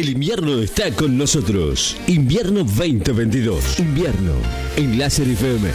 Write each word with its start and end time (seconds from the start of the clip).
El 0.00 0.08
invierno 0.08 0.62
está 0.62 0.90
con 0.92 1.18
nosotros. 1.18 1.94
Invierno 2.06 2.64
2022. 2.64 3.80
Invierno 3.80 4.32
en 4.74 4.98
Láser 4.98 5.28
FM. 5.28 5.68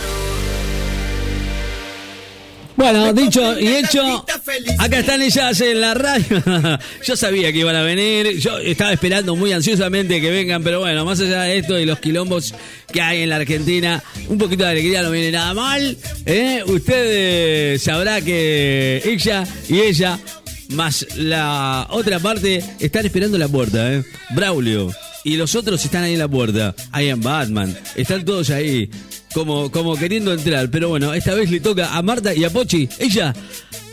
Bueno, 2.76 3.14
dicho 3.14 3.60
y 3.60 3.68
hecho, 3.68 4.26
acá 4.80 4.98
están 4.98 5.22
ellas 5.22 5.62
en 5.62 5.80
la 5.80 5.94
radio. 5.94 6.42
Yo 7.06 7.16
sabía 7.16 7.54
que 7.54 7.60
iban 7.60 7.76
a 7.76 7.84
venir, 7.84 8.40
yo 8.40 8.58
estaba 8.58 8.94
esperando 8.94 9.36
muy 9.36 9.52
ansiosamente 9.52 10.20
que 10.20 10.32
vengan, 10.32 10.64
pero 10.64 10.80
bueno, 10.80 11.06
más 11.06 11.20
allá 11.20 11.44
de 11.44 11.60
esto 11.60 11.78
y 11.78 11.86
los 11.86 12.00
quilombos 12.00 12.56
que 12.92 13.02
hay 13.02 13.22
en 13.22 13.30
la 13.30 13.36
Argentina, 13.36 14.04
un 14.28 14.40
poquito 14.40 14.64
de 14.64 14.72
alegría 14.72 15.04
no 15.04 15.12
viene 15.12 15.32
nada 15.32 15.54
mal. 15.54 15.96
¿eh? 16.26 16.64
Usted 16.66 17.74
eh, 17.76 17.80
sabrá 17.80 18.22
que 18.22 19.04
ella 19.06 19.44
y 19.70 19.82
ella, 19.82 20.20
más 20.70 21.06
la 21.16 21.88
otra 21.90 22.20
parte, 22.20 22.64
están 22.80 23.06
esperando 23.06 23.38
la 23.38 23.48
puerta. 23.48 23.94
¿eh? 23.94 24.04
Braulio 24.32 24.92
y 25.26 25.38
los 25.38 25.56
otros 25.56 25.84
están 25.84 26.04
ahí 26.04 26.14
en 26.14 26.20
la 26.20 26.28
puerta. 26.28 26.76
Ahí 26.92 27.10
en 27.10 27.20
Batman, 27.20 27.76
están 27.96 28.24
todos 28.24 28.52
ahí 28.52 28.90
como, 29.34 29.72
como 29.72 29.98
queriendo 29.98 30.32
entrar. 30.32 30.70
Pero 30.70 30.90
bueno, 30.90 31.14
esta 31.14 31.34
vez 31.34 31.50
le 31.50 31.60
toca 31.60 31.96
a 31.96 32.02
Marta 32.02 32.34
y 32.34 32.44
a 32.44 32.50
Pochi, 32.50 32.88
ella 33.00 33.34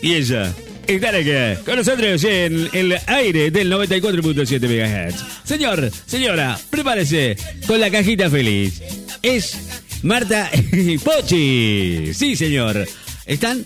y 0.01 0.13
ella. 0.13 0.53
Están 0.85 1.15
aquí 1.15 1.63
con 1.65 1.77
nosotros 1.77 2.23
en 2.25 2.69
el 2.73 2.97
aire 3.07 3.49
del 3.49 3.71
94.7 3.71 5.11
MHz. 5.11 5.23
Señor, 5.43 5.89
señora, 6.05 6.59
prepárese 6.69 7.35
con 7.65 7.79
la 7.79 7.89
cajita 7.89 8.29
feliz. 8.29 8.81
Es 9.21 9.57
Marta 10.03 10.51
y 10.71 10.97
Pochi. 10.99 12.13
Sí, 12.13 12.35
señor. 12.35 12.85
Están, 13.25 13.65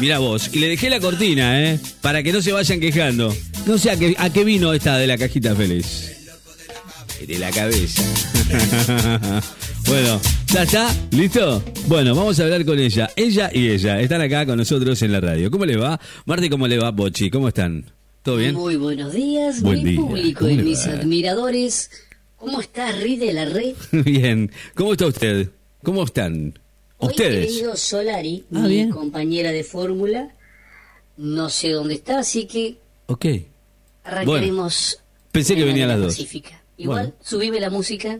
mira 0.00 0.18
vos, 0.18 0.50
y 0.52 0.58
le 0.58 0.68
dejé 0.68 0.90
la 0.90 1.00
cortina, 1.00 1.62
¿eh? 1.62 1.80
Para 2.00 2.22
que 2.22 2.32
no 2.32 2.42
se 2.42 2.52
vayan 2.52 2.80
quejando. 2.80 3.34
No 3.66 3.78
sé 3.78 3.90
a 3.90 3.96
qué, 3.98 4.14
a 4.18 4.30
qué 4.30 4.44
vino 4.44 4.72
esta 4.72 4.96
de 4.98 5.06
la 5.06 5.16
cajita 5.18 5.54
feliz. 5.54 6.10
De 7.26 7.38
la 7.38 7.50
cabeza. 7.50 8.02
bueno, 9.88 10.20
¿ya 10.52 10.62
está? 10.64 10.94
¿Listo? 11.10 11.62
Bueno, 11.86 12.14
vamos 12.14 12.38
a 12.38 12.42
hablar 12.44 12.64
con 12.66 12.78
ella. 12.78 13.08
Ella 13.16 13.50
y 13.52 13.68
ella 13.70 13.98
están 14.00 14.20
acá 14.20 14.44
con 14.44 14.58
nosotros 14.58 15.00
en 15.02 15.12
la 15.12 15.20
radio. 15.20 15.50
¿Cómo 15.50 15.64
le 15.64 15.76
va? 15.78 15.98
Marti, 16.26 16.50
¿cómo 16.50 16.68
le 16.68 16.76
va, 16.78 16.94
Pochi? 16.94 17.30
¿Cómo 17.30 17.48
están? 17.48 17.90
¿Todo 18.22 18.36
bien? 18.36 18.54
Muy 18.54 18.76
buenos 18.76 19.12
días, 19.14 19.62
Buen 19.62 19.82
mi 19.82 19.90
día. 19.92 20.00
público 20.00 20.40
¿Cómo 20.40 20.50
y 20.50 20.56
mis 20.58 20.86
va? 20.86 20.92
admiradores. 20.92 21.90
¿Cómo 22.36 22.60
está 22.60 22.92
Ri 22.92 23.16
de 23.16 23.32
la 23.32 23.44
Red? 23.46 23.74
bien. 24.04 24.50
¿Cómo 24.74 24.92
está 24.92 25.06
usted? 25.06 25.48
¿Cómo 25.82 26.04
están? 26.04 26.58
Hoy 27.04 27.10
Ustedes. 27.10 27.46
querido 27.46 27.76
Solari, 27.76 28.44
Ah, 28.54 28.60
mi 28.60 28.68
bien. 28.68 28.90
compañera 28.90 29.52
de 29.52 29.64
fórmula, 29.64 30.34
no 31.16 31.48
sé 31.50 31.70
dónde 31.70 31.94
está, 31.94 32.18
así 32.20 32.46
que 32.46 32.76
Ok. 33.06 33.26
arrancaremos. 34.04 34.98
Pensé 35.32 35.54
de 35.54 35.60
que 35.60 35.66
venían 35.66 35.88
las 35.88 35.98
dos. 35.98 36.14
pacífica. 36.14 36.62
Igual, 36.76 37.06
Bueno. 37.06 37.14
subime 37.22 37.60
la 37.60 37.70
música, 37.70 38.18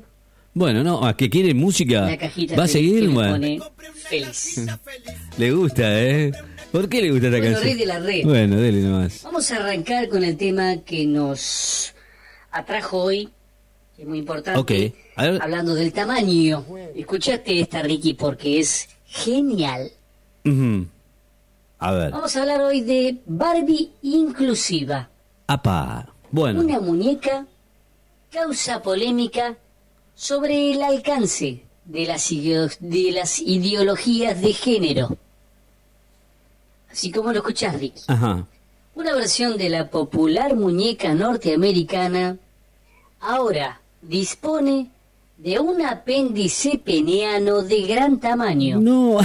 Bueno, 0.53 0.85
no, 0.85 1.05
a 1.05 1.17
que 1.17 1.29
quiere 1.29 1.53
música. 1.55 2.03
la 2.03 2.17
cajita 2.17 2.55
¿Va 2.57 2.65
a 2.65 2.69
seguir? 2.69 3.09
Bueno, 3.11 3.33
pone 3.33 3.61
feliz. 3.95 4.61
Le 5.37 5.51
gusta, 5.53 6.01
¿eh? 6.03 6.33
¿Por 6.71 6.89
qué 6.89 7.03
le 7.03 7.11
gusta 7.11 7.27
esta 7.27 7.39
Bueno, 7.39 7.55
canción? 7.55 7.65
Rey 7.65 7.75
de 7.79 7.87
la 7.87 7.99
Red. 7.99 8.25
Bueno, 8.25 8.57
dele 8.61 8.81
nomás. 8.81 9.23
Vamos 9.25 9.51
a 9.51 9.57
arrancar 9.57 10.09
con 10.09 10.23
el 10.25 10.37
tema 10.37 10.77
que 10.85 11.07
nos 11.07 11.93
atrajo 12.53 13.03
hoy, 13.03 13.31
que 13.97 14.03
es 14.03 14.09
muy 14.09 14.19
importante. 14.19 14.59
Ok, 14.61 14.71
a 14.71 14.75
ver. 14.75 14.93
Hablando 15.17 15.75
del 15.75 15.93
tamaño. 15.93 16.65
Escuchaste 16.95 17.61
esta, 17.61 17.83
Ricky, 17.83 18.15
porque 18.15 18.59
es 18.61 18.89
genial. 19.07 19.91
A 21.79 21.93
ver. 21.93 22.11
Vamos 22.11 22.35
a 22.37 22.41
hablar 22.41 22.61
hoy 22.63 22.81
de 22.81 23.23
Barbie 23.27 23.91
inclusiva. 24.03 25.09
Apa. 25.47 26.09
Bueno. 26.31 26.61
Una 26.61 26.81
muñeca 26.81 27.47
causa 28.31 28.83
polémica 28.83 29.57
sobre 30.15 30.73
el 30.73 30.83
alcance 30.83 31.65
de 31.85 32.07
las, 32.07 32.29
de 32.31 33.13
las 33.13 33.39
ideologías 33.39 34.41
de 34.41 34.53
género. 34.53 35.17
Así 36.91 37.11
como 37.13 37.33
lo 37.33 37.39
escuchás, 37.39 37.79
Ricky. 37.79 38.03
Ajá. 38.09 38.47
Una 38.95 39.15
versión 39.15 39.59
de 39.59 39.69
la 39.69 39.91
popular 39.91 40.55
muñeca 40.55 41.15
norteamericana 41.15 42.37
ahora 43.21 43.81
dispone 44.03 44.91
de 45.37 45.59
un 45.59 45.83
apéndice 45.85 46.79
peneano 46.79 47.63
de 47.63 47.83
gran 47.83 48.19
tamaño, 48.21 48.81
No. 48.81 49.19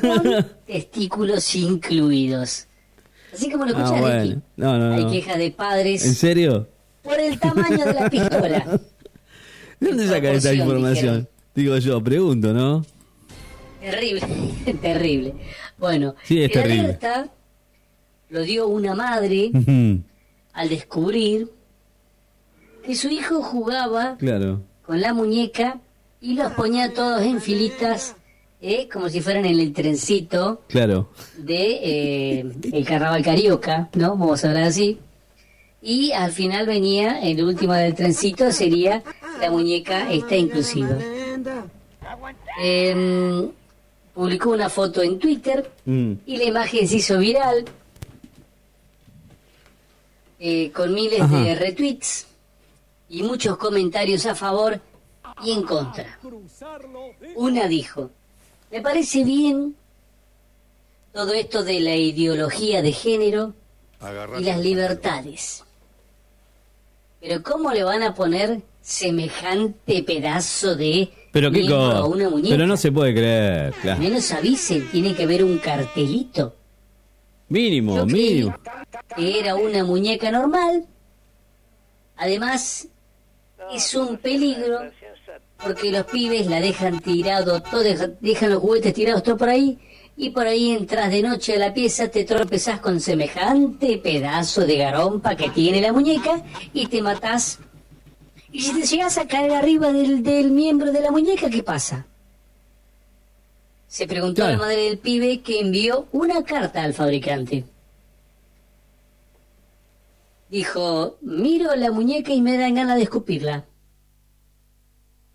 con 0.00 0.46
testículos 0.66 1.54
incluidos. 1.54 2.66
Así 3.32 3.50
como 3.50 3.64
lo 3.64 3.70
escuchás, 3.70 3.92
Ah, 3.92 4.00
bueno. 4.00 4.22
Ricky. 4.22 4.38
No, 4.56 4.78
no, 4.78 4.94
Hay 4.94 5.04
no. 5.04 5.10
queja 5.12 5.36
de 5.36 5.46
¿En 5.46 5.52
padres 5.52 6.18
serio? 6.18 6.68
por 7.02 7.18
el 7.20 7.38
tamaño 7.38 7.84
de 7.84 7.92
la 7.94 8.10
pistola. 8.10 8.80
¿De 9.80 9.88
dónde 9.88 10.06
saca 10.08 10.32
esta 10.32 10.50
proporción, 10.50 10.58
información? 10.58 11.28
Digo 11.54 11.76
yo, 11.78 12.02
pregunto, 12.02 12.52
¿no? 12.52 12.84
Terrible, 13.80 14.20
terrible. 14.82 15.34
Bueno, 15.78 16.14
Sí, 16.24 16.42
es 16.42 16.50
terrible. 16.52 16.80
alerta 16.80 17.28
lo 18.30 18.42
dio 18.42 18.66
una 18.68 18.94
madre 18.94 19.50
al 20.52 20.68
descubrir 20.68 21.48
que 22.84 22.94
su 22.94 23.08
hijo 23.08 23.42
jugaba 23.42 24.16
Claro. 24.18 24.62
Con 24.90 25.00
la 25.00 25.14
muñeca 25.14 25.78
y 26.20 26.34
los 26.34 26.52
ponía 26.54 26.92
todos 26.92 27.22
en 27.22 27.40
filitas, 27.40 28.16
¿eh? 28.60 28.88
como 28.92 29.08
si 29.08 29.20
fueran 29.20 29.46
en 29.46 29.60
el 29.60 29.72
trencito 29.72 30.62
Claro. 30.66 31.10
de 31.38 31.78
eh, 32.40 32.44
el 32.72 32.84
carnaval 32.84 33.22
carioca, 33.22 33.88
¿no? 33.94 34.16
Vamos 34.16 34.44
a 34.44 34.48
hablar 34.48 34.64
así. 34.64 34.98
Y 35.80 36.10
al 36.10 36.32
final 36.32 36.66
venía, 36.66 37.20
el 37.22 37.40
último 37.44 37.72
del 37.74 37.94
trencito 37.94 38.50
sería 38.50 39.04
la 39.40 39.48
muñeca 39.52 40.10
esta 40.12 40.34
inclusiva. 40.34 40.98
Em, 42.60 43.48
publicó 44.12 44.50
una 44.50 44.68
foto 44.68 45.02
en 45.04 45.20
Twitter 45.20 45.70
Mm. 45.84 46.14
y 46.26 46.36
la 46.36 46.44
imagen 46.46 46.88
se 46.88 46.96
hizo 46.96 47.16
viral 47.18 47.64
eh, 50.40 50.72
con 50.72 50.92
miles 50.92 51.20
Ajá. 51.20 51.42
de 51.44 51.54
retweets 51.54 52.26
y 53.10 53.22
muchos 53.22 53.56
comentarios 53.58 54.24
a 54.24 54.34
favor 54.34 54.80
y 55.44 55.52
en 55.52 55.62
contra. 55.64 56.18
Una 57.34 57.66
dijo, 57.66 58.10
me 58.70 58.80
parece 58.80 59.24
bien 59.24 59.74
todo 61.12 61.32
esto 61.34 61.62
de 61.64 61.80
la 61.80 61.96
ideología 61.96 62.80
de 62.82 62.92
género 62.92 63.52
y 64.38 64.44
las 64.44 64.58
libertades. 64.60 65.64
Pero 67.20 67.42
¿cómo 67.42 67.72
le 67.72 67.84
van 67.84 68.02
a 68.02 68.14
poner 68.14 68.62
semejante 68.80 70.02
pedazo 70.04 70.74
de 70.76 71.12
Pero 71.32 71.50
qué 71.50 71.66
a 71.66 71.68
cosa. 71.68 72.04
una 72.06 72.30
muñeca? 72.30 72.54
Pero 72.54 72.66
no 72.66 72.76
se 72.76 72.92
puede 72.92 73.12
creer. 73.12 73.74
Al 73.82 73.98
menos 73.98 74.30
avisen, 74.32 74.88
tiene 74.90 75.14
que 75.14 75.24
haber 75.24 75.44
un 75.44 75.58
cartelito. 75.58 76.54
Mínimo, 77.48 77.96
Yo 77.96 78.06
mínimo. 78.06 78.56
que 79.16 79.40
era 79.40 79.56
una 79.56 79.82
muñeca 79.84 80.30
normal. 80.30 80.86
Además, 82.16 82.86
es 83.74 83.94
un 83.94 84.16
peligro 84.18 84.80
porque 85.62 85.90
los 85.92 86.04
pibes 86.06 86.46
la 86.46 86.60
dejan 86.60 87.00
tirado, 87.00 87.60
todo, 87.62 87.82
deja- 87.82 88.10
dejan 88.20 88.50
los 88.50 88.60
juguetes 88.60 88.94
tirados 88.94 89.22
todo 89.22 89.36
por 89.36 89.48
ahí 89.50 89.78
y 90.16 90.30
por 90.30 90.46
ahí 90.46 90.70
entras 90.72 91.10
de 91.10 91.22
noche 91.22 91.54
a 91.54 91.58
la 91.58 91.72
pieza, 91.74 92.08
te 92.08 92.24
tropezás 92.24 92.80
con 92.80 93.00
semejante 93.00 93.98
pedazo 93.98 94.66
de 94.66 94.76
garompa 94.78 95.36
que 95.36 95.50
tiene 95.50 95.80
la 95.80 95.92
muñeca 95.92 96.42
y 96.74 96.86
te 96.86 97.00
matás. 97.02 97.58
Y 98.52 98.60
si 98.62 98.72
te 98.80 98.86
llegas 98.86 99.16
a 99.18 99.26
caer 99.28 99.52
arriba 99.52 99.92
del, 99.92 100.22
del 100.22 100.50
miembro 100.50 100.92
de 100.92 101.00
la 101.00 101.10
muñeca, 101.10 101.48
¿qué 101.48 101.62
pasa? 101.62 102.06
Se 103.86 104.06
preguntó 104.06 104.42
Claro. 104.42 104.52
la 104.52 104.58
madre 104.58 104.82
del 104.84 104.98
pibe 104.98 105.40
que 105.40 105.60
envió 105.60 106.06
una 106.12 106.42
carta 106.44 106.82
al 106.82 106.94
fabricante. 106.94 107.64
Dijo, 110.50 111.16
miro 111.22 111.76
la 111.76 111.92
muñeca 111.92 112.32
y 112.32 112.42
me 112.42 112.58
dan 112.58 112.74
ganas 112.74 112.96
de 112.96 113.04
escupirla. 113.04 113.66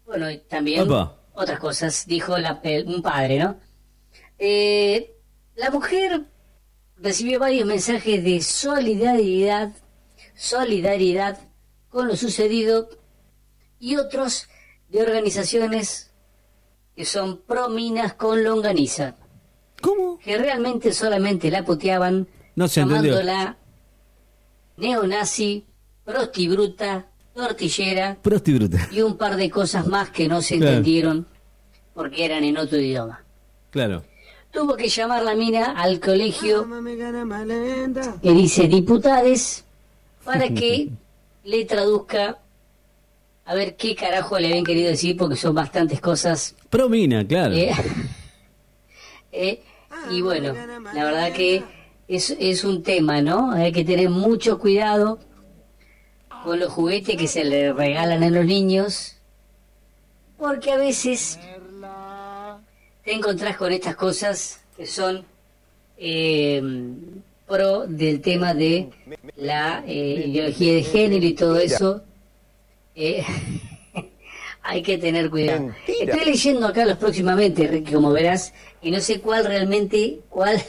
Bueno, 0.06 0.30
y 0.30 0.40
también 0.40 0.82
Opa. 0.82 1.18
otras 1.34 1.58
cosas, 1.58 2.06
dijo 2.06 2.38
la 2.38 2.62
un 2.86 3.02
padre, 3.02 3.40
¿no? 3.40 3.58
Eh, 4.38 5.16
la 5.56 5.72
mujer 5.72 6.26
recibió 6.98 7.40
varios 7.40 7.66
mensajes 7.66 8.22
de 8.26 8.42
solidaridad, 8.42 9.72
solidaridad 10.36 11.40
con 11.88 12.10
lo 12.10 12.18
sucedido 12.18 12.90
y 13.80 13.96
otros 13.96 14.50
de 14.90 15.02
organizaciones 15.02 16.12
que 16.94 17.06
son 17.06 17.42
prominas 17.42 18.16
con 18.16 18.44
longaniza, 18.44 19.16
¿Cómo? 19.82 20.20
que 20.20 20.38
realmente 20.38 20.92
solamente 20.92 21.50
la 21.52 21.64
puteaban 21.64 22.28
No 22.56 22.68
se 22.68 22.82
llamándola 22.82 23.58
neonazi, 24.78 25.66
prostibruta, 26.04 27.06
tortillera 27.34 28.18
y 28.92 29.02
un 29.02 29.18
par 29.18 29.36
de 29.36 29.50
cosas 29.50 29.88
más 29.88 30.10
que 30.10 30.28
no 30.28 30.42
se 30.42 30.58
Claro. 30.58 30.72
entendieron 30.72 31.28
porque 31.94 32.26
eran 32.26 32.44
en 32.44 32.58
otro 32.58 32.78
idioma. 32.80 33.24
Claro. 33.72 34.04
Tuvo 34.52 34.76
que 34.78 34.88
llamar 34.88 35.24
la 35.24 35.36
mina 35.36 35.74
al 35.74 36.00
colegio 36.00 36.66
que 38.22 38.32
dice 38.32 38.68
diputades 38.68 39.66
para 40.24 40.48
que 40.50 40.90
le 41.44 41.66
traduzca 41.66 42.40
a 43.46 43.54
ver 43.54 43.76
qué 43.76 43.96
carajo 43.96 44.40
le 44.40 44.48
habían 44.48 44.64
querido 44.64 44.90
decir 44.90 45.18
porque 45.18 45.36
son 45.36 45.54
bastantes 45.54 46.00
cosas. 46.00 46.56
Promina, 46.70 47.28
claro. 47.28 47.54
Eh, 47.54 47.72
eh, 49.32 49.62
y 50.10 50.22
bueno, 50.22 50.54
la 50.94 51.04
verdad 51.04 51.34
que 51.34 51.64
es, 52.08 52.36
es 52.40 52.64
un 52.64 52.84
tema, 52.84 53.22
¿no? 53.22 53.52
Hay 53.52 53.72
que 53.72 53.84
tener 53.84 54.10
mucho 54.10 54.60
cuidado 54.60 55.20
con 56.44 56.60
los 56.60 56.72
juguetes 56.72 57.18
que 57.18 57.28
se 57.28 57.44
le 57.44 57.74
regalan 57.74 58.24
a 58.24 58.30
los 58.30 58.46
niños, 58.46 59.16
porque 60.38 60.72
a 60.72 60.78
veces 60.78 61.40
te 63.04 63.14
encontrás 63.14 63.58
con 63.58 63.72
estas 63.72 63.96
cosas 63.96 64.62
que 64.78 64.86
son 64.86 65.26
eh, 65.98 66.62
pro 67.48 67.88
del 67.88 68.22
tema 68.22 68.54
de 68.54 68.90
la 69.36 69.84
eh, 69.88 70.26
ideología 70.28 70.74
de 70.74 70.84
género 70.84 71.26
y 71.26 71.34
todo 71.34 71.58
eso. 71.58 72.04
Eh, 72.96 73.24
hay 74.62 74.82
que 74.82 74.98
tener 74.98 75.30
cuidado. 75.30 75.72
Estoy 75.88 76.26
leyendo 76.26 76.68
acá 76.68 76.86
los 76.86 76.98
próximamente, 76.98 77.68
Ricky, 77.68 77.94
como 77.94 78.12
verás, 78.12 78.54
y 78.82 78.92
no 78.92 79.00
sé 79.00 79.20
cuál 79.20 79.46
realmente, 79.46 80.20
cuál 80.30 80.62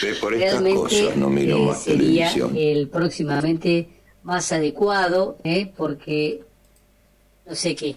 realmente 0.00 1.08
eh, 1.08 1.74
sería 1.76 2.32
el 2.54 2.88
próximamente 2.88 3.88
más 4.22 4.52
adecuado, 4.52 5.38
¿eh? 5.44 5.72
porque 5.76 6.42
no 7.46 7.54
sé 7.54 7.74
qué. 7.74 7.96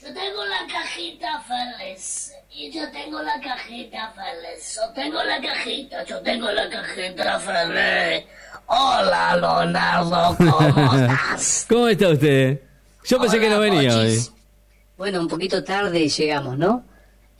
Yo 0.00 0.08
tengo 0.14 0.44
la 0.46 0.66
cajita 0.72 1.40
feliz. 1.42 2.32
Y 2.52 2.70
yo 2.72 2.90
tengo 2.90 3.22
la 3.22 3.40
cajita 3.40 4.12
feliz. 4.12 4.76
Yo 4.76 4.92
tengo 4.94 5.22
la 5.22 5.40
cajita, 5.40 6.04
yo 6.04 6.20
tengo 6.20 6.50
la 6.50 6.68
cajita 6.68 7.38
feliz. 7.38 8.26
Hola, 8.66 9.36
Leonardo, 9.36 10.36
¿cómo 10.36 10.60
estás? 10.68 11.66
¿Cómo 11.68 11.88
está 11.88 12.08
usted? 12.08 12.60
Yo 13.04 13.18
pensé 13.18 13.40
que 13.40 13.48
no 13.48 13.60
venía 13.60 13.96
hoy. 13.96 14.18
Bueno, 14.96 15.20
un 15.20 15.28
poquito 15.28 15.64
tarde 15.64 16.08
llegamos, 16.08 16.58
¿no? 16.58 16.84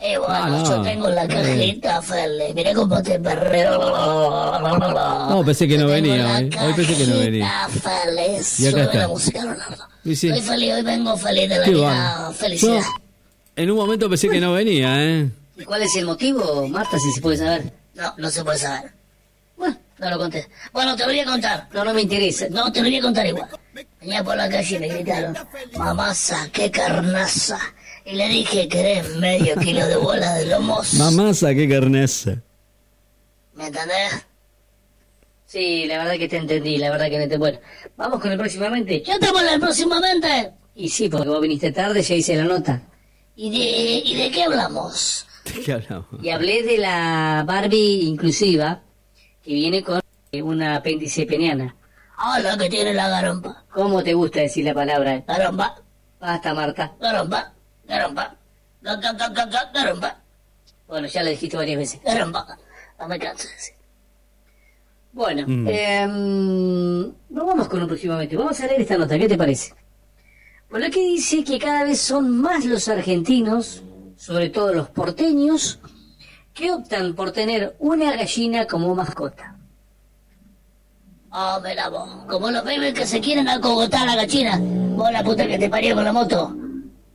Eh, 0.03 0.17
bueno, 0.17 0.35
ah, 0.35 0.49
no. 0.49 0.65
yo 0.65 0.83
tengo 0.83 1.11
la 1.11 1.29
cajita 1.29 2.01
feliz. 2.01 2.55
Mira 2.55 2.73
cómo 2.73 3.03
te 3.03 3.21
perreo. 3.21 3.79
No, 5.29 5.43
pensé 5.45 5.69
que 5.69 5.77
no 5.77 5.89
venía 5.89 6.37
hoy. 6.37 6.51
Hoy 6.59 6.73
pensé 6.75 6.97
que 6.97 7.07
no 7.07 7.19
venía. 7.19 7.69
feliz. 7.69 8.61
Y 8.61 8.69
acá 8.69 8.85
está. 8.85 8.99
La 9.01 9.09
música, 9.09 9.45
Leonardo. 9.45 9.89
Sí, 10.05 10.17
sí. 10.17 10.29
Estoy 10.29 10.43
feliz, 10.43 10.73
hoy 10.75 10.83
vengo 10.83 11.17
feliz 11.19 11.49
de 11.51 11.59
la 11.59 11.67
vida. 11.69 12.33
Felicidad. 12.33 12.81
Yo, 12.81 13.03
en 13.57 13.71
un 13.71 13.77
momento 13.77 14.09
pensé 14.09 14.31
que 14.31 14.41
no 14.41 14.53
venía, 14.53 15.05
¿eh? 15.05 15.31
¿Y 15.59 15.65
cuál 15.65 15.83
es 15.83 15.95
el 15.97 16.07
motivo, 16.07 16.67
Marta, 16.69 16.99
si 16.99 17.13
se 17.13 17.21
puede 17.21 17.37
saber? 17.37 17.71
No, 17.95 18.15
no 18.17 18.31
se 18.31 18.43
puede 18.43 18.59
saber. 18.59 18.93
Bueno, 19.59 19.77
no 19.99 20.11
lo 20.11 20.19
conté. 20.19 20.49
Bueno, 20.73 20.97
te 20.97 21.03
lo 21.03 21.09
voy 21.09 21.21
a 21.21 21.27
contar. 21.27 21.69
No, 21.75 21.85
no 21.85 21.93
me 21.93 22.01
interesa. 22.01 22.47
No, 22.51 22.73
te 22.73 22.81
lo 22.81 22.89
voy 22.89 22.97
a 22.97 23.03
contar 23.03 23.27
igual. 23.27 23.49
Venía 24.01 24.25
por 24.25 24.35
la 24.35 24.49
calle 24.49 24.77
y 24.77 24.79
me 24.79 24.89
gritaron, 24.89 25.37
mamasa, 25.77 26.49
qué 26.51 26.71
carnaza. 26.71 27.59
Y 28.05 28.15
le 28.15 28.29
dije, 28.29 28.69
¿querés 28.69 29.17
medio 29.17 29.57
kilo 29.57 29.87
de 29.87 29.97
bola 29.97 30.35
de 30.35 30.47
lomos? 30.47 30.95
Mamasa, 30.99 31.55
qué 31.55 31.69
carnaza. 31.69 32.43
¿Me 33.55 33.67
entendés? 33.67 34.27
Sí, 35.47 35.87
la 35.87 35.99
verdad 35.99 36.15
que 36.15 36.29
te 36.29 36.37
entendí, 36.37 36.79
la 36.79 36.91
verdad 36.91 37.09
que 37.09 37.19
no 37.19 37.29
te... 37.29 37.37
Bueno, 37.37 37.59
vamos 37.97 38.21
con 38.21 38.31
el 38.31 38.39
próximamente. 38.39 39.03
¿Ya 39.03 39.15
estamos 39.15 39.43
en 39.43 39.49
el 39.49 39.61
próximamente? 39.61 40.53
Y 40.77 40.89
sí, 40.89 41.09
porque 41.09 41.29
vos 41.29 41.41
viniste 41.41 41.73
tarde, 41.73 42.03
ya 42.03 42.15
hice 42.15 42.37
la 42.37 42.45
nota. 42.45 42.83
¿Y 43.37 43.51
de, 43.51 44.09
¿Y 44.09 44.15
de 44.17 44.31
qué 44.31 44.45
hablamos? 44.45 45.27
¿De 45.45 45.61
qué 45.61 45.73
hablamos? 45.73 46.07
Y 46.23 46.31
hablé 46.31 46.63
de 46.63 46.79
la 46.79 47.45
Barbie 47.47 48.03
inclusiva, 48.05 48.83
que 49.43 49.53
viene 49.53 49.83
con 49.83 50.01
una 50.33 50.77
apéndice 50.77 51.27
peniana. 51.27 51.75
Ah, 52.17 52.39
la 52.39 52.57
que 52.57 52.69
tiene 52.69 52.95
la 52.95 53.09
garompa. 53.09 53.65
¿Cómo 53.73 54.03
te 54.05 54.15
gusta 54.15 54.41
decir 54.41 54.65
la 54.65 54.75
palabra? 54.75 55.25
Garompa. 55.27 55.83
Basta, 56.21 56.55
Marta. 56.55 56.93
Garompa. 57.01 57.55
Garompa. 57.91 58.37
Garompa. 59.75 60.17
Bueno, 60.87 61.09
ya 61.09 61.23
lo 61.23 61.31
dijiste 61.31 61.57
varias 61.57 61.79
veces. 61.79 62.01
Garompa. 62.03 62.57
No 62.99 63.09
me 63.09 63.19
canso 63.19 63.49
de 63.49 63.55
decir. 63.55 63.75
Bueno, 65.13 65.45
mm. 65.47 65.67
eh, 65.69 67.13
vamos 67.31 67.69
con 67.69 67.83
un 67.83 67.89
próximamente. 67.89 68.37
Vamos 68.37 68.61
a 68.61 68.67
leer 68.67 68.81
esta 68.83 68.97
nota, 68.97 69.19
¿qué 69.19 69.29
te 69.29 69.37
parece? 69.37 69.75
Bueno, 70.71 70.87
aquí 70.87 71.01
dice 71.01 71.43
que 71.43 71.59
cada 71.59 71.83
vez 71.83 72.01
son 72.01 72.31
más 72.41 72.65
los 72.65 72.89
argentinos, 72.89 73.83
sobre 74.17 74.51
todo 74.51 74.73
los 74.73 74.89
porteños, 74.89 75.81
que 76.55 76.71
optan 76.71 77.15
por 77.15 77.33
tener 77.33 77.75
una 77.81 78.13
gallina 78.13 78.67
como 78.67 78.95
mascota. 78.95 79.57
Oh, 81.33 81.61
mira 81.65 81.89
vos, 81.89 82.09
como 82.29 82.51
los 82.51 82.63
pibes 82.63 82.95
que 82.95 83.07
se 83.07 83.21
quieren 83.21 83.49
acogotar 83.49 84.03
a 84.03 84.15
la 84.15 84.23
gallina. 84.23 84.61
Vos 84.61 85.11
la 85.11 85.25
puta 85.25 85.47
que 85.47 85.59
te 85.59 85.69
parió 85.69 85.97
con 85.97 86.05
la 86.05 86.13
moto. 86.13 86.60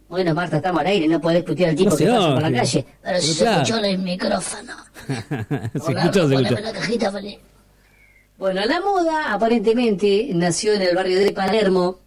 Bueno, 0.07 0.35
Marta, 0.35 0.57
estamos 0.57 0.81
al 0.81 0.87
aire, 0.87 1.07
no 1.07 1.19
podés 1.19 1.39
discutir 1.39 1.67
al 1.67 1.75
tipo 1.75 1.95
que 1.95 2.05
pasa 2.05 2.33
por 2.33 2.41
la 2.41 2.51
calle. 2.51 2.85
Pero 3.01 3.21
si 3.21 3.33
se 3.33 3.51
escuchó 3.51 3.77
el 3.77 3.97
micrófono. 3.97 4.73
se 5.07 5.91
escuchó, 5.91 6.27
se 6.27 6.35
escuchó. 6.35 6.61
La 6.61 6.73
cajita, 6.73 7.09
vale. 7.09 7.39
Bueno, 8.37 8.65
la 8.65 8.81
moda 8.81 9.33
aparentemente 9.33 10.29
nació 10.33 10.73
en 10.73 10.81
el 10.83 10.95
barrio 10.95 11.19
de 11.19 11.31
Palermo, 11.31 11.99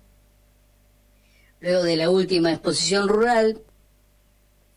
luego 1.60 1.82
de 1.82 1.96
la 1.96 2.10
última 2.10 2.52
exposición 2.52 3.08
rural, 3.08 3.62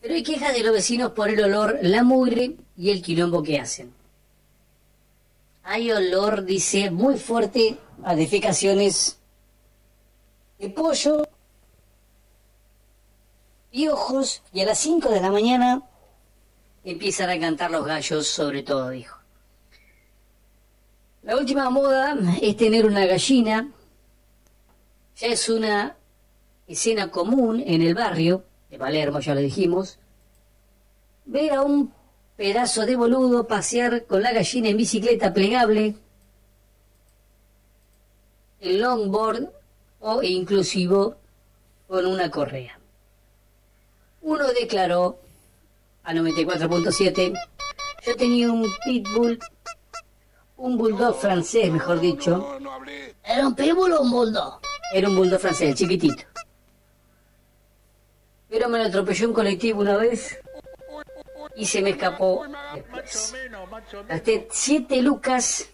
pero 0.02 0.16
hay 0.16 0.24
quejas 0.24 0.54
de 0.54 0.64
los 0.64 0.74
vecinos 0.74 1.12
por 1.12 1.30
el 1.30 1.44
olor, 1.44 1.78
la 1.82 2.04
mugre 2.04 2.56
y 2.76 2.90
el 2.90 3.02
quilombo 3.02 3.44
que 3.44 3.60
hacen. 3.60 3.94
Hay 5.64 5.92
olor, 5.92 6.44
dice, 6.44 6.90
muy 6.90 7.18
fuerte 7.18 7.78
a 8.04 8.16
defecaciones 8.16 9.20
de 10.58 10.70
pollo, 10.70 11.28
piojos, 13.72 14.44
y 14.54 14.62
a 14.62 14.66
las 14.66 14.80
5 14.80 15.10
de 15.10 15.22
la 15.22 15.32
mañana 15.32 15.82
empiezan 16.84 17.30
a 17.30 17.40
cantar 17.40 17.72
los 17.72 17.86
gallos, 17.86 18.28
sobre 18.28 18.64
todo, 18.64 18.90
dijo. 18.90 19.18
La 21.24 21.38
última 21.38 21.70
moda 21.70 22.18
es 22.42 22.58
tener 22.58 22.86
una 22.86 23.06
gallina. 23.06 23.72
Ya 25.18 25.28
es 25.28 25.50
una 25.50 25.96
escena 26.68 27.12
común 27.12 27.64
en 27.66 27.82
el 27.84 27.94
barrio 27.94 28.44
de 28.70 28.80
Palermo, 28.80 29.20
ya 29.20 29.36
lo 29.36 29.42
dijimos. 29.42 30.00
Ver 31.26 31.54
a 31.54 31.62
un 31.62 31.94
pedazo 32.36 32.88
de 32.88 32.96
boludo 32.96 33.46
pasear 33.46 34.06
con 34.08 34.24
la 34.24 34.34
gallina 34.34 34.70
en 34.70 34.78
bicicleta 34.78 35.32
plegable, 35.32 35.96
el 38.60 38.82
longboard 38.82 39.52
o 40.00 40.24
inclusivo 40.24 41.18
con 41.88 42.08
una 42.08 42.32
correa. 42.32 42.81
Uno 44.22 44.48
declaró 44.48 45.20
a 46.04 46.14
94.7, 46.14 47.34
yo 48.06 48.16
tenía 48.16 48.52
un 48.52 48.68
pitbull 48.86 49.40
un 50.62 50.78
bulldog 50.78 51.16
francés, 51.16 51.72
mejor 51.72 52.00
dicho. 52.00 52.60
¿Era 53.24 53.48
un 53.48 53.56
pitbull 53.56 53.94
o 53.94 54.02
un 54.02 54.12
bulldog? 54.12 54.60
Era 54.94 55.10
un 55.10 55.16
bulldog 55.16 55.40
francés, 55.40 55.76
chiquitito. 55.76 56.24
Pero 58.48 58.70
me 58.70 58.78
lo 58.78 58.86
atropelló 58.86 59.28
un 59.28 59.34
colectivo 59.34 59.82
una 59.82 59.98
vez 59.98 60.38
y 61.56 61.66
se 61.66 61.82
me 61.82 61.92
escapó 61.92 62.46
después. 62.76 63.34
Gasté 64.08 64.48
siete 64.52 65.02
lucas 65.02 65.68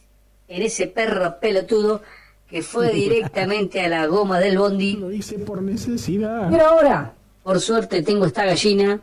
en 0.48 0.62
ese 0.62 0.88
perro 0.88 1.38
pelotudo 1.40 2.02
que 2.48 2.62
fue 2.62 2.90
directamente 2.94 3.82
a 3.82 3.90
la 3.90 4.06
goma 4.06 4.40
del 4.40 4.58
bondi. 4.58 4.96
Lo 4.96 5.12
hice 5.12 5.38
por 5.40 5.62
necesidad. 5.62 6.50
Pero 6.50 6.66
ahora, 6.66 7.14
por 7.48 7.62
suerte, 7.62 8.02
tengo 8.02 8.26
esta 8.26 8.44
gallina 8.44 9.00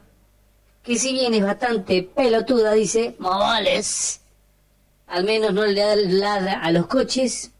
que 0.82 0.98
si 0.98 1.14
bien 1.14 1.32
es 1.32 1.42
bastante 1.42 2.02
pelotuda, 2.02 2.74
dice, 2.74 3.16
Mavales 3.18 4.20
al 5.06 5.24
menos 5.24 5.54
no 5.54 5.64
le 5.64 5.80
da 5.80 5.96
ladra 5.96 6.60
a 6.60 6.70
los 6.70 6.86
coches 6.86 7.52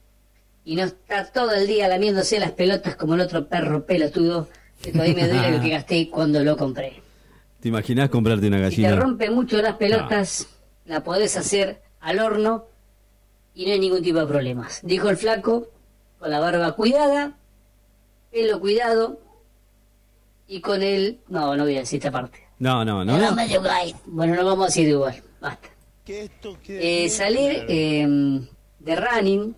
y 0.63 0.77
no 0.77 0.85
está 0.85 1.33
todo 1.33 1.53
el 1.53 1.67
día 1.67 1.89
lamiéndose 1.89 2.39
las 2.39 2.51
pelotas 2.51 2.97
como 2.97 3.15
el 3.15 3.23
otro 3.23 3.49
perro 3.49 3.87
pelotudo 3.87 4.51
que 4.83 4.93
todavía 4.93 5.15
me 5.15 5.27
duele 5.27 5.53
lo 5.53 5.63
que 5.63 5.69
gasté 5.71 6.11
cuando 6.11 6.45
lo 6.45 6.55
compré. 6.59 7.01
¿Te 7.61 7.69
imaginas 7.71 8.11
comprarte 8.11 8.47
una 8.49 8.59
gallina? 8.59 8.91
Si 8.91 8.95
te 8.95 9.01
rompe 9.01 9.31
mucho 9.31 9.63
las 9.63 9.77
pelotas, 9.77 10.49
la 10.85 11.03
podés 11.03 11.35
hacer 11.39 11.81
al 12.01 12.19
horno 12.19 12.67
y 13.55 13.65
no 13.65 13.73
hay 13.73 13.81
ningún 13.81 14.03
tipo 14.03 14.19
de 14.19 14.27
problemas. 14.27 14.81
Dijo 14.83 15.09
el 15.09 15.17
flaco, 15.17 15.67
con 16.19 16.31
la 16.31 16.41
barba 16.41 16.73
cuidada, 16.73 17.39
pelo 18.31 18.61
cuidado 18.61 19.24
y 20.47 20.61
con 20.61 20.83
él... 20.83 21.21
No, 21.29 21.57
no 21.57 21.65
voy 21.65 21.77
a 21.77 21.81
decir 21.81 21.99
esta 21.99 22.11
parte. 22.11 22.47
No, 22.59 22.85
no, 22.85 23.05
no. 23.05 23.19
Bueno, 24.07 24.35
no 24.37 24.45
vamos 24.45 24.65
a 24.65 24.67
decir 24.67 24.89
igual, 24.89 25.23
basta. 25.41 25.69
Eh, 26.07 27.09
salir 27.09 27.65
em, 27.69 28.47
de 28.79 28.97
running 28.97 29.57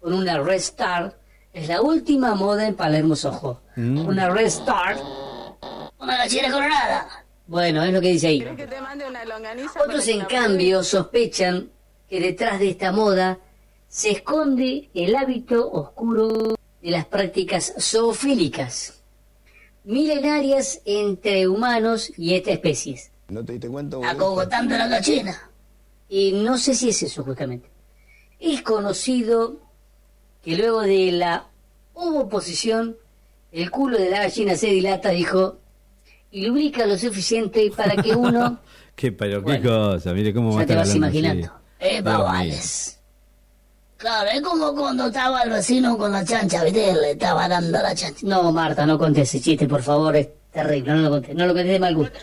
con 0.00 0.14
una 0.14 0.38
Red 0.38 0.56
Star 0.56 1.18
es 1.52 1.68
la 1.68 1.82
última 1.82 2.34
moda 2.34 2.66
en 2.66 2.74
Palermo 2.74 3.14
Sojo. 3.14 3.60
Mm. 3.76 4.06
Una 4.06 4.30
Red 4.30 4.46
Star. 4.46 4.96
Una 5.98 6.16
gallina 6.16 6.50
colorada. 6.50 7.08
Bueno, 7.46 7.84
es 7.84 7.92
lo 7.92 8.00
que 8.00 8.08
dice 8.08 8.28
ahí. 8.28 8.46
Otros, 9.84 10.08
en 10.08 10.24
cambio, 10.24 10.82
sospechan 10.82 11.70
que 12.08 12.20
detrás 12.20 12.58
de 12.58 12.70
esta 12.70 12.92
moda 12.92 13.38
se 13.88 14.10
esconde 14.12 14.88
el 14.94 15.14
hábito 15.14 15.70
oscuro 15.70 16.54
de 16.80 16.90
las 16.90 17.04
prácticas 17.04 17.74
zoofílicas. 17.78 19.01
Milenarias 19.84 20.80
entre 20.84 21.48
humanos 21.48 22.12
y 22.16 22.34
estas 22.34 22.54
especies. 22.54 23.10
¿No 23.28 23.44
te 23.44 23.52
diste 23.52 23.68
cuenta? 23.68 23.96
Acogotando 24.08 24.76
la 24.76 24.86
gallina. 24.88 25.50
Y 26.08 26.32
no 26.32 26.58
sé 26.58 26.74
si 26.74 26.90
es 26.90 27.02
eso 27.02 27.24
justamente. 27.24 27.68
Es 28.38 28.62
conocido 28.62 29.56
que 30.42 30.56
luego 30.56 30.82
de 30.82 31.12
la 31.12 31.46
oposición, 31.94 32.96
el 33.52 33.70
culo 33.70 33.98
de 33.98 34.10
la 34.10 34.22
gallina 34.24 34.56
se 34.56 34.66
dilata, 34.68 35.10
dijo, 35.10 35.58
y 36.30 36.46
lubrica 36.46 36.86
lo 36.86 36.98
suficiente 36.98 37.70
para 37.76 38.00
que 38.02 38.14
uno... 38.14 38.60
Qué, 38.94 39.10
pero 39.10 39.38
qué 39.38 39.58
Bueno, 39.58 39.70
cosa, 39.92 40.12
mire 40.12 40.34
cómo 40.34 40.50
va 40.54 40.60
a 40.60 40.62
ya 40.64 40.66
te 40.66 40.74
vas 40.76 40.94
imaginando. 40.94 41.46
así. 41.46 41.96
Eh, 41.96 42.02
babales. 42.02 43.00
Claro, 44.02 44.30
es 44.30 44.40
como 44.40 44.74
cuando 44.74 45.06
estaba 45.06 45.42
el 45.42 45.50
vecino 45.50 45.96
con 45.96 46.10
la 46.10 46.24
chancha, 46.24 46.64
¿viste? 46.64 46.92
Le 46.92 47.12
estaba 47.12 47.46
dando 47.46 47.78
la 47.80 47.94
chancha. 47.94 48.26
No, 48.26 48.50
Marta, 48.50 48.84
no 48.84 48.98
conté 48.98 49.20
ese 49.20 49.40
chiste, 49.40 49.68
por 49.68 49.80
favor, 49.80 50.16
es 50.16 50.26
terrible, 50.50 50.92
no 50.92 51.02
lo 51.02 51.10
conté, 51.10 51.32
no 51.34 51.46
lo 51.46 51.54
conté 51.54 51.68
de 51.68 51.78
mal 51.78 51.94
gusto. 51.94 52.18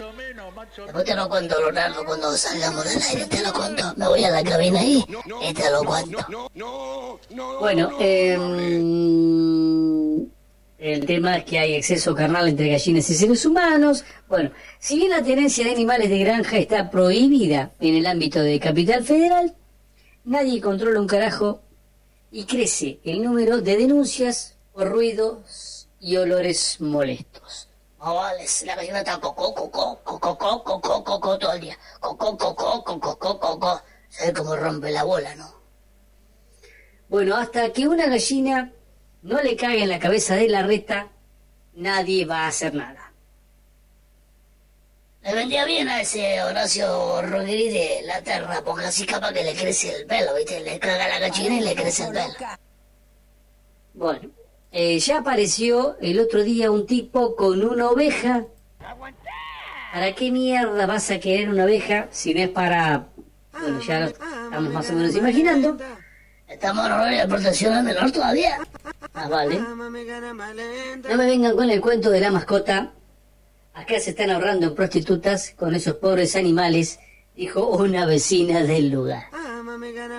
Después 0.75 1.05
te 1.05 1.15
lo 1.15 1.29
cuento, 1.29 1.57
Leonardo, 1.57 2.03
cuando 2.03 2.33
salgamos 2.33 2.83
del 2.83 3.01
aire, 3.01 3.25
te 3.27 3.41
lo 3.41 3.53
cuento. 3.53 3.93
Me 3.95 4.09
voy 4.09 4.25
a 4.25 4.29
la 4.29 4.43
cabina 4.43 4.81
ahí 4.81 5.05
y 5.41 5.53
te 5.53 5.71
lo 5.71 5.85
cuento. 5.85 6.17
Bueno, 7.61 7.91
em, 7.97 9.47
el 10.79 11.05
tema 11.05 11.37
es 11.37 11.45
que 11.45 11.59
hay 11.59 11.75
exceso 11.75 12.13
carnal 12.13 12.49
entre 12.49 12.71
gallinas 12.71 13.09
y 13.09 13.13
seres 13.13 13.45
humanos. 13.45 14.03
Bueno, 14.27 14.51
si 14.79 14.97
bien 14.97 15.11
la 15.11 15.23
tenencia 15.23 15.63
de 15.63 15.71
animales 15.71 16.09
de 16.09 16.19
granja 16.19 16.57
está 16.57 16.91
prohibida 16.91 17.71
en 17.79 17.95
el 17.95 18.05
ámbito 18.05 18.41
de 18.41 18.59
Capital 18.59 19.05
Federal, 19.05 19.55
nadie 20.25 20.59
controla 20.59 20.99
un 20.99 21.07
carajo 21.07 21.61
y 22.31 22.45
crece 22.45 22.99
el 23.03 23.23
número 23.23 23.61
de 23.61 23.77
denuncias 23.77 24.57
por 24.73 24.89
ruidos 24.89 25.89
y 25.99 26.17
olores 26.17 26.79
molestos. 26.79 27.69
Babales, 27.97 28.63
la 28.65 28.75
gallina 28.75 28.99
está 28.99 29.19
cocó, 29.19 29.53
cocó, 29.53 29.99
cocó, 30.03 30.37
cocó, 30.37 30.63
cocó, 30.63 31.03
cocó 31.03 31.37
todo 31.37 31.53
el 31.53 31.61
día. 31.61 31.77
Cocó, 31.99 32.37
cocó, 32.37 32.83
cocó, 32.83 33.17
cocó, 33.19 33.39
cocó. 33.39 33.81
¿Sabes 34.07 34.33
cómo 34.33 34.55
rompe 34.55 34.91
la 34.91 35.03
bola, 35.03 35.35
no? 35.35 35.53
Bueno, 37.09 37.35
hasta 37.35 37.73
que 37.73 37.87
una 37.87 38.07
gallina 38.07 38.71
no 39.21 39.41
le 39.41 39.55
cague 39.55 39.83
en 39.83 39.89
la 39.89 39.99
cabeza 39.99 40.35
de 40.35 40.47
la 40.47 40.63
reta, 40.63 41.11
nadie 41.73 42.25
va 42.25 42.45
a 42.45 42.47
hacer 42.47 42.73
nada. 42.73 43.08
Le 45.23 45.35
vendría 45.35 45.65
bien 45.65 45.89
a 45.89 46.01
ese 46.01 46.41
Horacio 46.43 47.21
Rodríguez 47.21 47.73
de 47.73 48.07
la 48.07 48.21
terra, 48.21 48.61
porque 48.63 48.85
así 48.85 49.05
capaz 49.05 49.33
que 49.33 49.43
le 49.43 49.53
crece 49.53 49.93
el 49.93 50.05
pelo, 50.05 50.33
¿viste? 50.35 50.61
Le 50.61 50.79
caga 50.79 51.07
la 51.07 51.19
gallina 51.19 51.55
y 51.55 51.61
le 51.61 51.75
crece 51.75 52.05
el 52.05 52.11
pelo. 52.11 52.33
Bueno, 53.93 54.29
eh, 54.71 54.97
ya 54.99 55.19
apareció 55.19 55.97
el 55.99 56.19
otro 56.19 56.43
día 56.43 56.71
un 56.71 56.85
tipo 56.85 57.35
con 57.35 57.63
una 57.63 57.89
oveja. 57.89 58.45
¿Para 59.91 60.13
qué 60.13 60.31
mierda 60.31 60.85
vas 60.85 61.11
a 61.11 61.19
querer 61.19 61.49
una 61.49 61.65
oveja 61.65 62.07
si 62.11 62.33
no 62.33 62.41
es 62.41 62.49
para... 62.49 63.07
Bueno, 63.51 63.81
ya 63.81 63.99
lo 63.99 64.05
estamos 64.05 64.73
más 64.73 64.89
o 64.89 64.93
menos 64.93 65.15
imaginando. 65.15 65.77
Estamos 66.47 67.09
de 67.09 67.27
protección 67.27 67.73
al 67.73 67.83
menor 67.83 68.11
todavía. 68.11 68.57
Ah, 69.13 69.27
vale. 69.27 69.59
No 69.59 69.89
me 69.89 71.25
vengan 71.25 71.55
con 71.55 71.69
el 71.69 71.81
cuento 71.81 72.09
de 72.09 72.21
la 72.21 72.31
mascota. 72.31 72.93
Acá 73.73 73.99
se 73.99 74.11
están 74.11 74.29
ahorrando 74.31 74.67
en 74.67 74.75
prostitutas 74.75 75.53
con 75.57 75.73
esos 75.75 75.95
pobres 75.95 76.35
animales, 76.35 76.99
dijo 77.35 77.65
una 77.67 78.05
vecina 78.05 78.61
del 78.63 78.89
lugar. 78.89 79.23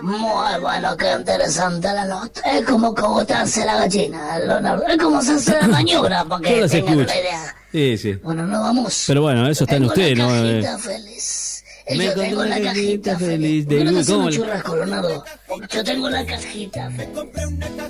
Muy 0.03 0.61
bueno, 0.61 0.97
qué 0.97 1.13
interesante 1.13 1.89
la 1.89 2.07
nota. 2.07 2.41
Es 2.51 2.65
como 2.65 2.95
cogotarse 2.95 3.65
la 3.65 3.77
gallina, 3.77 4.39
Leonardo. 4.39 4.87
Es 4.87 4.97
como 4.97 5.19
hacerse 5.19 5.53
la 5.61 5.69
maniobra, 5.69 6.25
porque 6.29 6.61
las 6.63 6.71
tengan 6.71 6.99
una 6.99 7.05
idea. 7.05 7.57
Sí, 7.71 7.99
sí. 7.99 8.13
Bueno, 8.15 8.47
no 8.47 8.63
vamos. 8.63 9.05
Pero 9.07 9.23
bueno, 9.23 9.47
eso 9.49 9.65
está 9.65 9.77
en 9.77 9.85
usted, 9.85 10.17
la 10.17 10.25
¿no? 10.25 10.45
Eh, 10.45 10.65
feliz. 10.79 11.50
Me 11.89 12.05
Yo 12.07 12.15
tengo 12.15 12.41
una 12.43 12.59
la 12.59 12.65
cajita 12.65 13.19
feliz 13.19 13.67
de 13.67 13.77
¿Por 13.77 13.85
qué 13.87 13.91
no 13.93 13.99
luz. 13.99 14.07
¿Cómo 14.09 14.31
churrasco, 14.31 14.77
Leonardo? 14.77 15.25
Yo 15.73 15.85
tengo 15.85 16.11
la 16.11 16.25
cajita. 16.27 16.91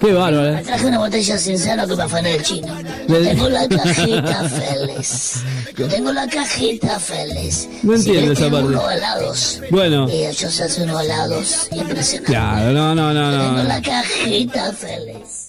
Qué 0.01 0.13
bárbaro, 0.13 0.43
Me 0.53 0.61
¿eh? 0.61 0.63
traje 0.65 0.87
una 0.87 0.99
botella 0.99 1.39
sincera 1.39 1.87
que 1.87 1.97
me 1.97 2.03
afané 2.03 2.35
el 2.37 2.43
chino. 2.43 2.75
Yo 3.09 3.21
tengo 3.23 3.49
la 3.49 3.69
cajita 3.69 4.45
feliz. 4.49 5.35
Yo 5.77 5.89
tengo 5.89 6.13
la 6.13 6.27
cajita 6.29 6.99
feliz. 6.99 7.69
No 7.83 7.97
Si 7.99 8.09
entiendo 8.11 8.33
esa 8.33 8.51
parte. 8.51 8.67
unos 8.69 8.93
helados. 8.93 9.61
Bueno. 9.71 10.09
Y 10.09 10.25
ellos 10.25 10.61
hacen 10.61 10.85
unos 10.91 11.03
helados 11.05 11.69
impresionantes. 11.73 12.31
Claro, 12.31 12.73
no, 12.73 12.95
no, 12.95 13.13
no, 13.13 13.33
Yo 13.33 13.39
tengo 13.41 13.57
no. 13.59 13.63
la 13.65 13.83
cajita 13.83 14.73
feliz. 14.73 15.40